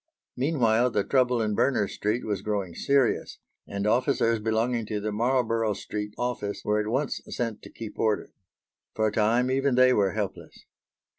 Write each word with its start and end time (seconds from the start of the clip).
Meanwhile, 0.35 0.89
the 0.89 1.03
trouble 1.03 1.43
in 1.43 1.53
Berners 1.53 1.93
Street 1.93 2.25
was 2.25 2.41
growing 2.41 2.73
serious, 2.73 3.37
and 3.67 3.85
officers 3.85 4.39
belonging 4.39 4.87
to 4.87 4.99
the 4.99 5.11
Marlborough 5.11 5.75
Street 5.75 6.15
office 6.17 6.63
were 6.65 6.79
at 6.79 6.87
once 6.87 7.21
sent 7.27 7.61
to 7.61 7.69
keep 7.69 7.99
order. 7.99 8.31
For 8.95 9.05
a 9.05 9.11
time 9.11 9.51
even 9.51 9.75
they 9.75 9.93
were 9.93 10.13
helpless. 10.13 10.65